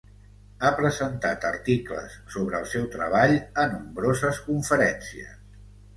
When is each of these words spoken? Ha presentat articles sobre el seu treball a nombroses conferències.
Ha 0.61 0.69
presentat 0.77 1.43
articles 1.49 2.15
sobre 2.35 2.59
el 2.61 2.65
seu 2.71 2.89
treball 2.97 3.37
a 3.37 3.67
nombroses 3.75 4.41
conferències. 4.49 5.37